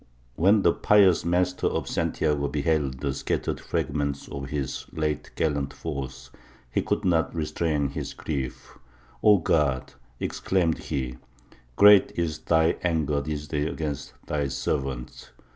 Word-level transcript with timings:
When 0.33 0.63
the 0.63 0.73
pious 0.73 1.23
Master 1.23 1.67
of 1.67 1.87
Santiago 1.87 2.47
beheld 2.47 3.01
the 3.01 3.13
scattered 3.13 3.59
fragments 3.59 4.27
of 4.29 4.49
his 4.49 4.87
late 4.91 5.29
gallant 5.35 5.73
force 5.73 6.31
he 6.71 6.81
could 6.81 7.05
not 7.05 7.35
restrain 7.35 7.89
his 7.89 8.15
grief, 8.15 8.79
'O 9.21 9.37
God!' 9.37 9.93
exclaimed 10.19 10.79
he, 10.79 11.17
'great 11.75 12.13
is 12.17 12.39
Thy 12.39 12.77
anger 12.81 13.21
this 13.21 13.47
day 13.47 13.67
against 13.67 14.13
Thy 14.25 14.47
servants! 14.47 15.29